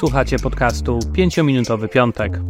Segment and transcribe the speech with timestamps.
[0.00, 2.40] Słuchacie podcastu 5-minutowy piątek.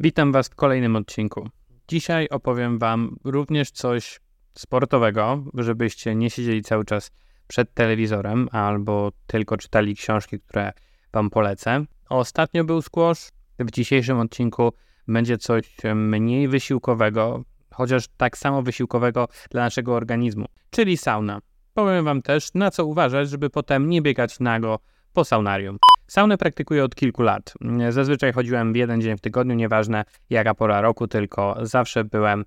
[0.00, 1.48] Witam Was w kolejnym odcinku.
[1.88, 4.20] Dzisiaj opowiem Wam również coś
[4.54, 7.10] sportowego, żebyście nie siedzieli cały czas
[7.46, 10.72] przed telewizorem albo tylko czytali książki, które
[11.12, 11.84] Wam polecę.
[12.08, 14.72] Ostatnio był squash, w dzisiejszym odcinku
[15.08, 21.40] będzie coś mniej wysiłkowego, chociaż tak samo wysiłkowego dla naszego organizmu, czyli sauna.
[21.74, 24.78] Powiem Wam też, na co uważać, żeby potem nie biegać nago
[25.16, 25.78] po saunarium.
[26.06, 27.54] Saunę praktykuję od kilku lat.
[27.90, 32.44] Zazwyczaj chodziłem jeden dzień w tygodniu, nieważne jaka pora roku, tylko zawsze byłem,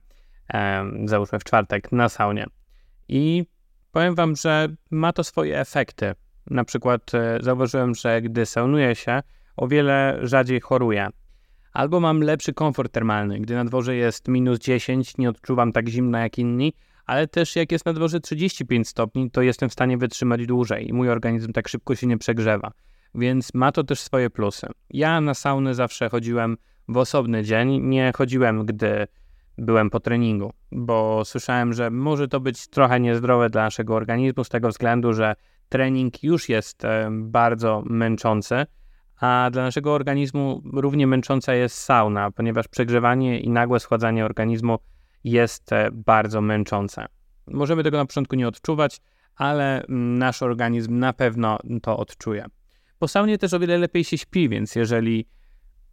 [0.53, 2.45] e, załóżmy w czwartek, na saunie.
[3.07, 3.45] I
[3.91, 6.13] powiem Wam, że ma to swoje efekty.
[6.49, 9.21] Na przykład e, zauważyłem, że gdy saunuję się,
[9.57, 11.07] o wiele rzadziej choruję.
[11.73, 13.39] Albo mam lepszy komfort termalny.
[13.39, 16.73] Gdy na dworze jest minus 10, nie odczuwam tak zimna jak inni,
[17.09, 20.93] ale też jak jest na dworze 35 stopni, to jestem w stanie wytrzymać dłużej i
[20.93, 22.71] mój organizm tak szybko się nie przegrzewa.
[23.15, 24.67] Więc ma to też swoje plusy.
[24.89, 29.07] Ja na saunę zawsze chodziłem w osobny dzień, nie chodziłem, gdy
[29.57, 34.49] byłem po treningu, bo słyszałem, że może to być trochę niezdrowe dla naszego organizmu z
[34.49, 35.35] tego względu, że
[35.69, 38.65] trening już jest e, bardzo męczący,
[39.19, 44.79] a dla naszego organizmu równie męcząca jest sauna, ponieważ przegrzewanie i nagłe schładzanie organizmu
[45.23, 47.05] jest e, bardzo męczące.
[47.47, 49.01] Możemy tego na początku nie odczuwać,
[49.35, 52.45] ale mm, nasz organizm na pewno to odczuje.
[52.99, 55.27] Po saunie też o wiele lepiej się śpi, więc jeżeli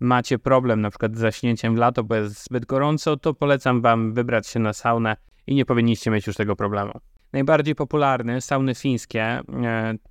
[0.01, 4.15] macie problem na przykład z zaśnięciem w lato, bo jest zbyt gorąco, to polecam Wam
[4.15, 5.17] wybrać się na saunę
[5.47, 6.93] i nie powinniście mieć już tego problemu.
[7.33, 9.43] Najbardziej popularne sauny fińskie, e,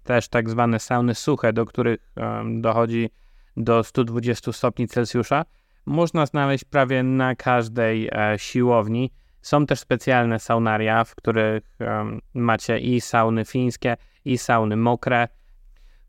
[0.04, 2.14] też tak zwane sauny suche, do których
[2.56, 3.10] dochodzi
[3.58, 5.46] do 120 stopni Celsjusza,
[5.86, 9.12] można znaleźć prawie na każdej e, siłowni.
[9.42, 11.78] Są też specjalne saunaria, w których
[12.34, 15.28] macie i sauny fińskie, i sauny mokre,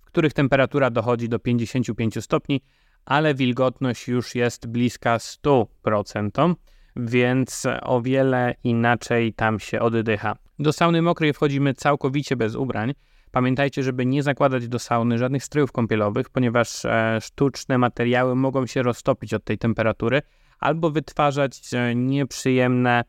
[0.00, 2.60] w których temperatura dochodzi do 55 stopni,
[3.04, 6.54] ale wilgotność już jest bliska 100%,
[6.96, 10.36] więc o wiele inaczej tam się oddycha.
[10.58, 12.94] Do sauny mokrej wchodzimy całkowicie bez ubrań.
[13.30, 18.82] Pamiętajcie, żeby nie zakładać do sauny żadnych strojów kąpielowych, ponieważ e, sztuczne materiały mogą się
[18.82, 20.22] roztopić od tej temperatury
[20.60, 23.04] albo wytwarzać e, nieprzyjemne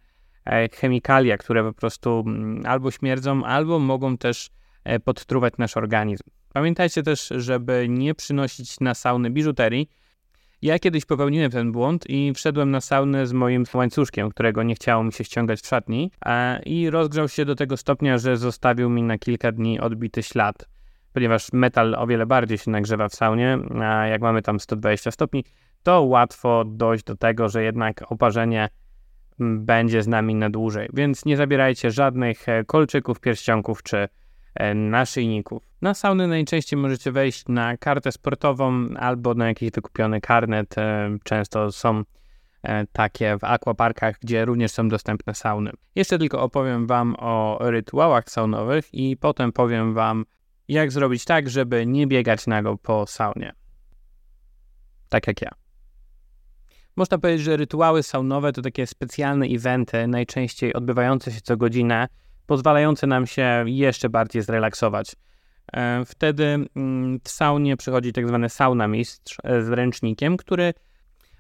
[0.46, 4.50] e, chemikalia, które po prostu mm, albo śmierdzą, albo mogą też
[5.04, 6.24] podtruwać nasz organizm.
[6.54, 9.90] Pamiętajcie też, żeby nie przynosić na sauny biżuterii,
[10.62, 15.04] ja kiedyś popełniłem ten błąd i wszedłem na saunę z moim łańcuszkiem, którego nie chciało
[15.04, 16.12] mi się ściągać w szatni
[16.66, 20.70] i rozgrzał się do tego stopnia, że zostawił mi na kilka dni odbity ślad,
[21.14, 25.44] ponieważ metal o wiele bardziej się nagrzewa w saunie, a jak mamy tam 120 stopni,
[25.84, 28.70] to łatwo dojść do tego, że jednak oparzenie
[29.40, 30.90] będzie z nami na dłużej.
[30.94, 34.08] Więc nie zabierajcie żadnych e, kolczyków, pierścionków czy
[34.76, 35.64] naszyjników.
[35.82, 40.78] Na sauny najczęściej możecie wejść na kartę sportową albo na jakiś wykupiony karnet.
[40.78, 42.04] E, często są
[42.64, 45.72] e, takie w aquaparkach, gdzie również są dostępne sauny.
[45.96, 50.26] Jeszcze tylko opowiem Wam o rytuałach saunowych i potem powiem Wam,
[50.68, 53.54] jak zrobić tak, żeby nie biegać nago po saunie.
[55.10, 55.52] Tak jak ja.
[56.96, 62.08] Można powiedzieć, że rytuały saunowe to takie specjalne eventy, najczęściej odbywające się co godzinę,
[62.48, 65.16] pozwalające nam się jeszcze bardziej zrelaksować.
[65.74, 66.44] E, wtedy
[66.76, 70.74] mm, w saunie przychodzi tak zwany sauna mistrz e, z ręcznikiem, który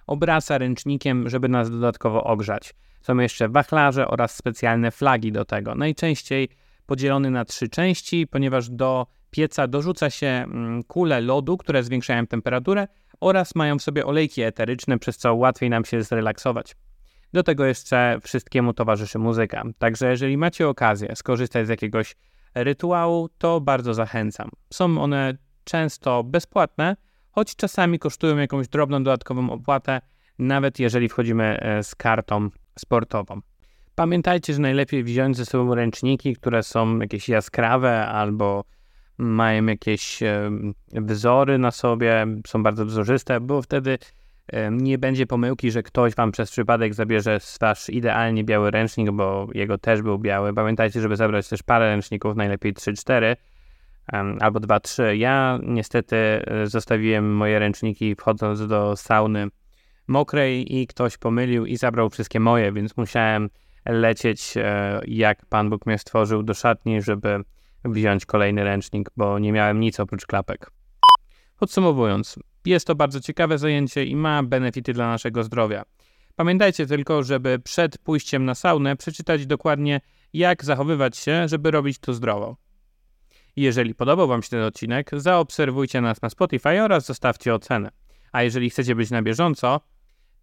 [0.07, 2.74] obraca ręcznikiem, żeby nas dodatkowo ogrzać.
[3.01, 5.75] Są jeszcze wachlarze oraz specjalne flagi do tego.
[5.75, 6.50] Najczęściej
[6.86, 12.88] podzielony na trzy części, ponieważ do pieca dorzuca się mm, kule lodu, które zwiększają temperaturę
[13.19, 16.75] oraz mają w sobie olejki eteryczne, przez co łatwiej nam się zrelaksować.
[17.33, 19.63] Do tego jeszcze wszystkiemu towarzyszy muzyka.
[19.77, 22.15] Także jeżeli macie okazję skorzystać z jakiegoś
[22.56, 24.50] rytuału, to bardzo zachęcam.
[24.74, 26.95] Są one często bezpłatne,
[27.31, 30.01] choć czasami kosztują jakąś drobną dodatkową opłatę,
[30.39, 33.41] nawet jeżeli wchodzimy e, z kartą sportową.
[33.95, 38.63] Pamiętajcie, że najlepiej wziąć ze sobą ręczniki, które są jakieś jaskrawe albo
[39.18, 40.19] mają jakieś
[40.91, 43.97] wzory na sobie, są bardzo wzorzyste, bo wtedy
[44.72, 49.78] nie będzie pomyłki, że ktoś wam przez przypadek zabierze wasz idealnie biały ręcznik, bo jego
[49.78, 50.54] też był biały.
[50.54, 53.36] Pamiętajcie, żeby zabrać też parę ręczników, najlepiej 3-4
[54.40, 55.04] albo 2-3.
[55.04, 59.48] Ja niestety e, zostawiłem moje ręczniki wchodząc do sauny
[60.08, 63.50] mokrej i ktoś pomylił i zabrał wszystkie moje, więc musiałem
[63.86, 67.40] lecieć, e, jak Pan Bóg mnie stworzył, do szatni, żeby
[67.86, 70.72] wziąć kolejny ręcznik, bo nie miałem nic oprócz klapek.
[71.60, 75.84] Podsumowując, jest to bardzo ciekawe zajęcie i ma benefity dla naszego zdrowia.
[76.36, 80.02] Pamiętajcie tylko, żeby przed pójściem na saunę przeczytać dokładnie,
[80.34, 82.58] jak zachowywać się, żeby robić to zdrowo.
[83.56, 87.92] Jeżeli podobał Wam się ten odcinek, zaobserwujcie nas na Spotify oraz zostawcie ocenę.
[88.31, 89.81] A jeżeli chcecie być na bieżąco,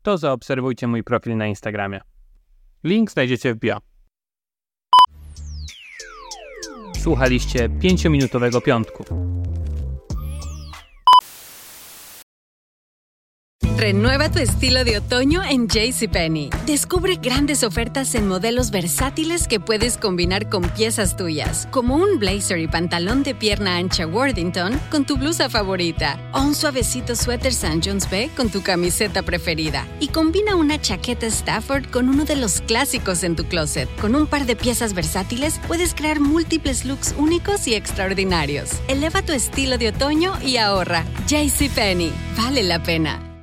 [0.03, 2.00] to zaobserwujcie mój profil na Instagramie.
[2.85, 3.79] Link znajdziecie w bio.
[6.97, 9.33] Słuchaliście 5-minutowego piątku.
[13.84, 16.48] Renueva tu estilo de otoño en JCPenney.
[16.64, 22.60] Descubre grandes ofertas en modelos versátiles que puedes combinar con piezas tuyas, como un blazer
[22.60, 27.82] y pantalón de pierna ancha Worthington con tu blusa favorita, o un suavecito suéter St.
[27.84, 29.86] John's Bay con tu camiseta preferida.
[30.00, 33.94] Y combina una chaqueta Stafford con uno de los clásicos en tu closet.
[34.00, 38.81] Con un par de piezas versátiles puedes crear múltiples looks únicos y extraordinarios.
[38.88, 41.04] Eleva tu estilo de otoño y ahorra.
[41.26, 42.14] JCPenney.
[42.38, 43.33] Vale la pena.